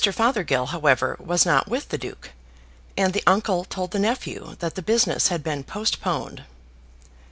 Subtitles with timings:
[0.11, 2.31] Fothergill, however, was not with the Duke,
[2.97, 6.43] and the uncle told the nephew that the business had been postponed.